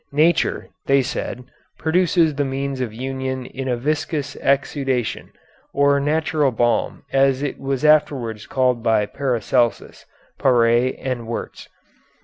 Nature, 0.13 0.67
they 0.87 1.03
said, 1.03 1.43
produces 1.77 2.33
the 2.33 2.43
means 2.43 2.81
of 2.81 2.91
union 2.91 3.45
in 3.45 3.67
a 3.67 3.77
viscous 3.77 4.35
exudation, 4.37 5.31
or 5.75 5.99
natural 5.99 6.49
balm, 6.49 7.03
as 7.13 7.43
it 7.43 7.59
was 7.59 7.85
afterwards 7.85 8.47
called 8.47 8.81
by 8.81 9.05
Paracelsus, 9.05 10.07
Paré, 10.39 10.97
and 10.99 11.27
Wurtz. 11.27 11.69